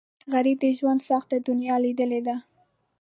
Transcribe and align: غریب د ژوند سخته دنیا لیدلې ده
غریب 0.33 0.57
د 0.61 0.65
ژوند 0.77 0.99
سخته 1.09 1.35
دنیا 1.47 1.75
لیدلې 1.83 2.21
ده 2.27 2.35